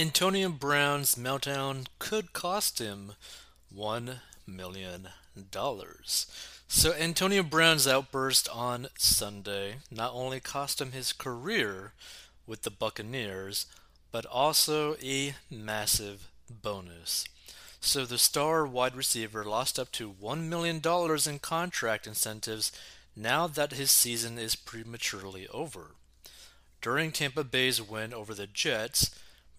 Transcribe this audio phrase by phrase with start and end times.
[0.00, 3.12] Antonio Brown's meltdown could cost him
[3.76, 5.08] $1 million.
[6.66, 11.92] So, Antonio Brown's outburst on Sunday not only cost him his career
[12.46, 13.66] with the Buccaneers,
[14.10, 17.26] but also a massive bonus.
[17.82, 20.80] So, the star wide receiver lost up to $1 million
[21.26, 22.72] in contract incentives
[23.14, 25.88] now that his season is prematurely over.
[26.80, 29.10] During Tampa Bay's win over the Jets,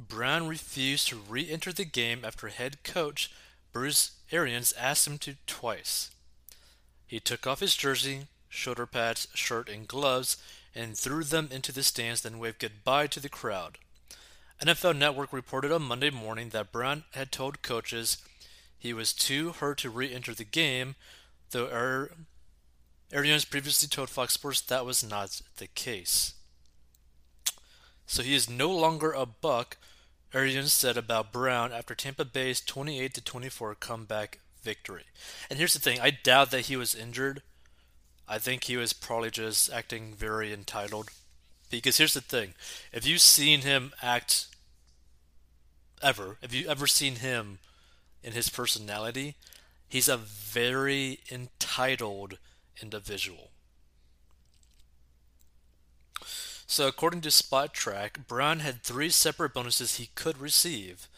[0.07, 3.31] Brown refused to re enter the game after head coach
[3.71, 6.11] Bruce Arians asked him to twice.
[7.07, 10.37] He took off his jersey, shoulder pads, shirt, and gloves
[10.73, 13.77] and threw them into the stands, then waved goodbye to the crowd.
[14.61, 18.17] NFL Network reported on Monday morning that Brown had told coaches
[18.77, 20.95] he was too hurt to re enter the game,
[21.51, 22.07] though
[23.11, 26.35] Arians previously told Fox Sports that was not the case.
[28.05, 29.77] So he is no longer a buck,
[30.33, 35.03] Arians said about Brown after Tampa Bay's 28 to 24 comeback victory.
[35.49, 37.41] And here's the thing I doubt that he was injured.
[38.27, 41.09] I think he was probably just acting very entitled.
[41.69, 42.53] Because here's the thing
[42.93, 44.47] if you've seen him act
[46.01, 47.59] ever, if you ever seen him
[48.23, 49.35] in his personality,
[49.87, 52.37] he's a very entitled
[52.81, 53.50] individual.
[56.71, 61.09] So, according to Spotrac, Brown had three separate bonuses he could receive,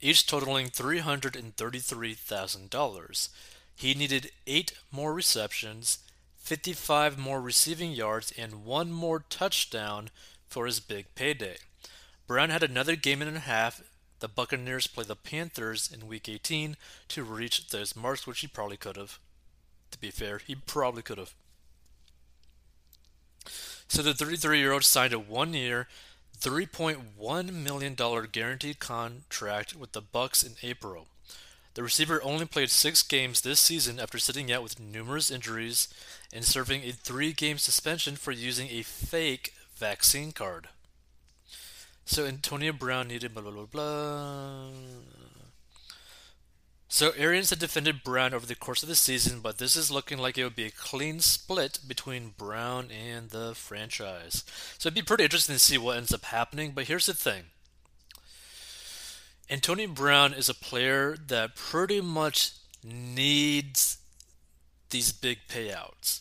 [0.00, 3.28] each totaling $333,000.
[3.76, 5.98] He needed eight more receptions,
[6.38, 10.10] 55 more receiving yards, and one more touchdown
[10.48, 11.58] for his big payday.
[12.26, 13.80] Brown had another game and a half.
[14.18, 16.76] The Buccaneers play the Panthers in Week 18
[17.10, 19.20] to reach those marks, which he probably could have.
[19.92, 21.32] To be fair, he probably could have.
[23.88, 25.88] So the 33 year old signed a one year,
[26.40, 27.94] $3.1 million
[28.32, 31.06] guaranteed contract with the Bucs in April.
[31.74, 35.88] The receiver only played six games this season after sitting out with numerous injuries
[36.32, 40.68] and serving a three game suspension for using a fake vaccine card.
[42.04, 44.68] So Antonio Brown needed blah blah blah blah.
[46.94, 50.16] So Arians had defended Brown over the course of the season, but this is looking
[50.16, 54.44] like it would be a clean split between Brown and the franchise.
[54.78, 57.46] So it'd be pretty interesting to see what ends up happening, but here's the thing.
[59.50, 62.52] Antonio Brown is a player that pretty much
[62.84, 63.98] needs
[64.90, 66.20] these big payouts.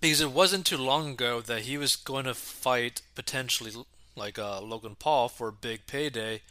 [0.00, 3.70] Because it wasn't too long ago that he was going to fight potentially
[4.16, 6.42] like uh, Logan Paul for a big payday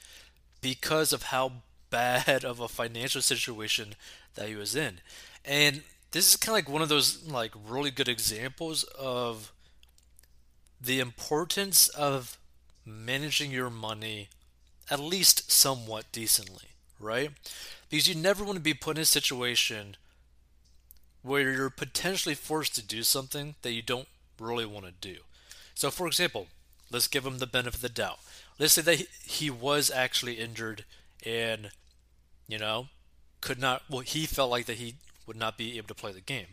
[0.61, 3.95] because of how bad of a financial situation
[4.35, 4.99] that he was in.
[5.43, 9.51] And this is kind of like one of those like really good examples of
[10.81, 12.37] the importance of
[12.85, 14.29] managing your money
[14.89, 16.69] at least somewhat decently,
[16.99, 17.31] right?
[17.89, 19.95] Because you never want to be put in a situation
[21.21, 24.07] where you're potentially forced to do something that you don't
[24.39, 25.17] really want to do.
[25.75, 26.47] So, for example,
[26.91, 28.19] let's give him the benefit of the doubt.
[28.57, 30.85] Let's say that he was actually injured
[31.25, 31.71] and
[32.47, 32.87] you know,
[33.41, 33.83] could not.
[33.89, 36.47] Well, he felt like that he would not be able to play the game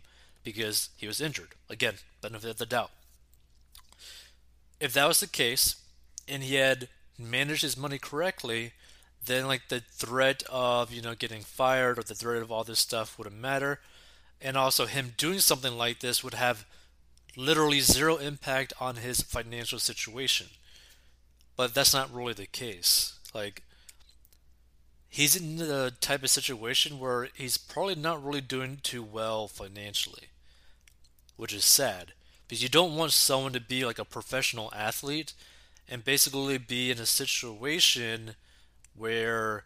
[0.44, 1.54] because he was injured.
[1.69, 2.91] Again, benefit of the doubt.
[4.78, 5.76] If that was the case,
[6.28, 6.88] and he had
[7.19, 8.72] managed his money correctly,
[9.25, 12.78] then like the threat of you know getting fired or the threat of all this
[12.78, 13.81] stuff wouldn't matter,
[14.41, 16.66] and also him doing something like this would have
[17.37, 20.49] literally zero impact on his financial situation.
[21.56, 23.19] But that's not really the case.
[23.34, 23.62] Like
[25.09, 30.28] he's in the type of situation where he's probably not really doing too well financially,
[31.37, 32.12] which is sad
[32.47, 35.33] because you don't want someone to be like a professional athlete
[35.89, 38.34] and basically be in a situation
[38.94, 39.65] where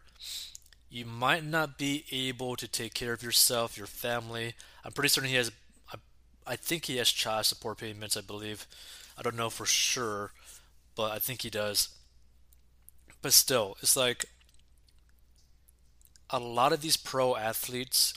[0.89, 4.53] you might not be able to take care of yourself, your family.
[4.83, 5.51] I'm pretty certain he has,
[5.91, 5.97] I,
[6.45, 8.67] I think he has child support payments, I believe.
[9.17, 10.31] I don't know for sure,
[10.95, 11.89] but I think he does.
[13.21, 14.25] But still, it's like
[16.31, 18.13] a lot of these pro athletes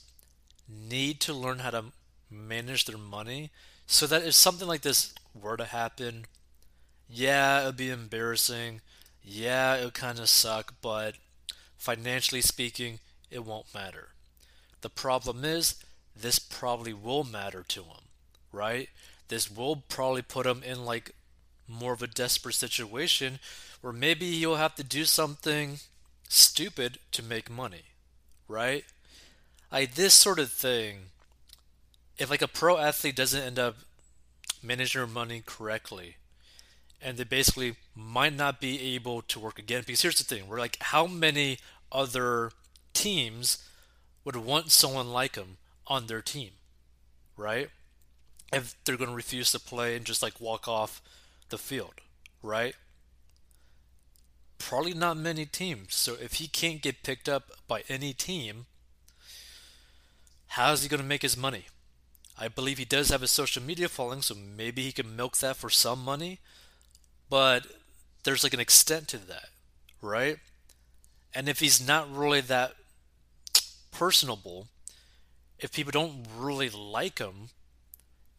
[0.68, 1.84] need to learn how to
[2.30, 3.50] manage their money
[3.86, 6.26] so that if something like this were to happen,
[7.08, 8.80] yeah, it would be embarrassing.
[9.22, 11.16] Yeah, it would kind of suck, but
[11.76, 13.00] financially speaking,
[13.30, 14.10] it won't matter.
[14.80, 15.76] The problem is,
[16.14, 18.04] this probably will matter to him,
[18.52, 18.88] right?
[19.28, 21.12] This will probably put him in like
[21.66, 23.40] more of a desperate situation
[23.80, 25.78] where maybe he'll have to do something
[26.28, 27.82] stupid to make money
[28.48, 28.84] right?
[29.72, 31.10] Like this sort of thing,
[32.18, 33.76] if like a pro athlete doesn't end up
[34.62, 36.16] managing their money correctly,
[37.00, 39.82] and they basically might not be able to work again.
[39.86, 41.58] Because here's the thing: we're like, how many
[41.92, 42.52] other
[42.92, 43.58] teams
[44.24, 46.50] would want someone like him on their team,
[47.36, 47.68] right?
[48.52, 51.02] If they're going to refuse to play and just like walk off
[51.50, 51.94] the field,
[52.42, 52.74] right?
[54.58, 55.94] Probably not many teams.
[55.94, 58.66] So if he can't get picked up by any team,
[60.48, 61.66] how is he going to make his money?
[62.38, 65.56] I believe he does have a social media following, so maybe he can milk that
[65.56, 66.40] for some money.
[67.30, 67.66] But
[68.24, 69.50] there's like an extent to that,
[70.00, 70.38] right?
[71.34, 72.74] And if he's not really that
[73.90, 74.68] personable,
[75.58, 77.48] if people don't really like him,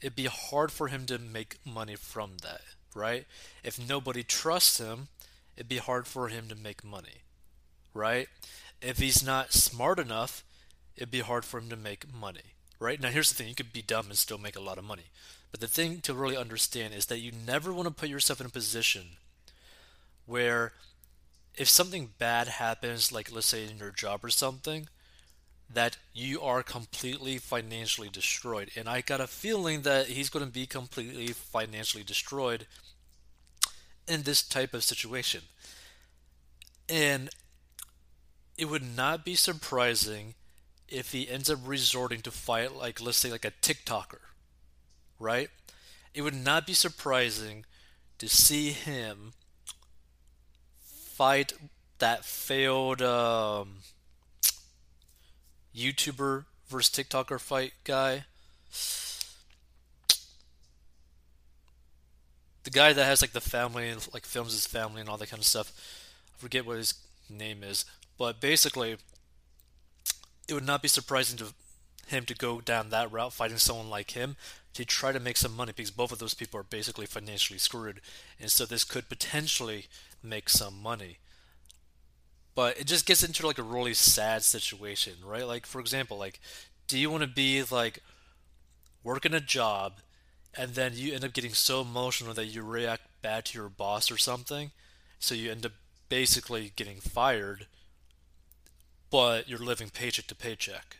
[0.01, 2.61] it'd be hard for him to make money from that,
[2.93, 3.25] right?
[3.63, 5.07] If nobody trusts him,
[5.55, 7.23] it'd be hard for him to make money,
[7.93, 8.27] right?
[8.81, 10.43] If he's not smart enough,
[10.95, 12.99] it'd be hard for him to make money, right?
[12.99, 15.05] Now, here's the thing you could be dumb and still make a lot of money.
[15.51, 18.47] But the thing to really understand is that you never want to put yourself in
[18.47, 19.17] a position
[20.25, 20.73] where
[21.55, 24.89] if something bad happens, like let's say in your job or something,
[25.73, 28.69] that you are completely financially destroyed.
[28.75, 32.67] And I got a feeling that he's going to be completely financially destroyed
[34.07, 35.41] in this type of situation.
[36.87, 37.29] And
[38.57, 40.35] it would not be surprising
[40.87, 44.19] if he ends up resorting to fight like let's say like a TikToker,
[45.19, 45.49] right?
[46.13, 47.65] It would not be surprising
[48.19, 49.33] to see him
[50.79, 51.53] fight
[51.99, 53.77] that failed um,
[55.75, 58.25] YouTuber versus TikToker fight guy.
[62.65, 65.29] The guy that has like the family and like films his family and all that
[65.29, 65.71] kind of stuff.
[66.35, 66.95] I forget what his
[67.29, 67.85] name is,
[68.17, 68.97] but basically,
[70.47, 71.53] it would not be surprising to
[72.07, 74.35] him to go down that route, fighting someone like him,
[74.73, 78.01] to try to make some money because both of those people are basically financially screwed,
[78.39, 79.85] and so this could potentially
[80.21, 81.19] make some money
[82.55, 85.45] but it just gets into like a really sad situation, right?
[85.45, 86.39] Like for example, like
[86.87, 87.99] do you want to be like
[89.03, 89.99] working a job
[90.57, 94.11] and then you end up getting so emotional that you react bad to your boss
[94.11, 94.71] or something,
[95.19, 95.73] so you end up
[96.09, 97.67] basically getting fired,
[99.09, 100.97] but you're living paycheck to paycheck,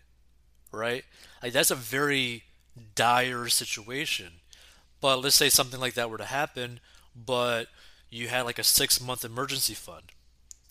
[0.71, 1.03] right?
[1.43, 2.43] Like that's a very
[2.95, 4.33] dire situation.
[5.01, 6.79] But let's say something like that were to happen,
[7.15, 7.67] but
[8.09, 10.11] you had like a six month emergency fund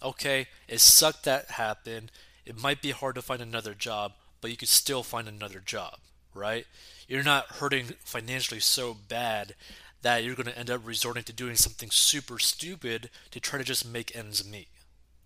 [0.03, 2.13] okay, it sucked that happened.
[2.45, 5.99] It might be hard to find another job, but you could still find another job,
[6.35, 6.67] right?
[7.09, 9.55] You're not hurting financially so bad
[10.03, 13.65] that you're going to end up resorting to doing something super stupid to try to
[13.65, 14.69] just make ends meet,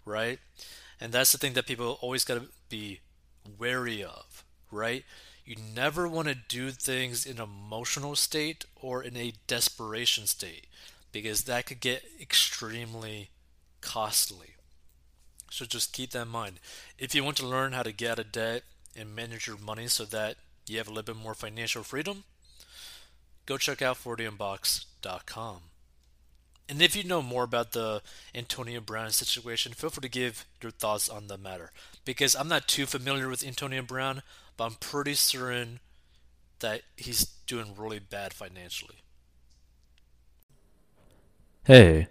[0.04, 0.38] right?
[1.00, 3.00] And that's the thing that people always got to be
[3.58, 5.04] wary of, right?
[5.44, 10.66] You never want to do things in an emotional state or in a desperation state
[11.10, 13.30] because that could get extremely
[13.80, 14.54] costly.
[15.50, 16.60] So just keep that in mind.
[16.98, 18.62] If you want to learn how to get out of debt
[18.94, 20.36] and manage your money so that
[20.68, 22.24] you have a little bit more financial freedom,
[23.46, 25.60] go check out 40inbox.com.
[26.68, 28.02] And if you know more about the
[28.34, 31.72] Antonio Brown situation, feel free to give your thoughts on the matter.
[32.04, 34.22] Because I'm not too familiar with Antonio Brown,
[34.56, 35.80] but I'm pretty certain
[36.60, 38.96] that he's doing really bad financially.
[41.64, 42.08] Hey,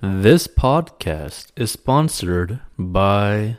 [0.00, 3.58] this podcast is sponsored by